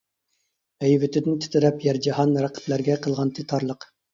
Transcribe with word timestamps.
ھەيۋىتىدىن 0.85 1.37
تىترەپ 1.45 1.85
يەر-جاھان 1.89 2.35
رەقىبلەرگە 2.47 2.99
قىلغانتى 3.05 3.47
تارلىق. 3.53 3.91